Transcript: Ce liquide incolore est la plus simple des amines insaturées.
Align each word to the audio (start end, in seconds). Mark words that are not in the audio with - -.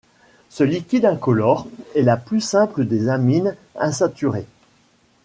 Ce 0.49 0.63
liquide 0.63 1.05
incolore 1.05 1.67
est 1.93 2.01
la 2.01 2.17
plus 2.17 2.41
simple 2.41 2.85
des 2.85 3.07
amines 3.07 3.55
insaturées. 3.75 4.47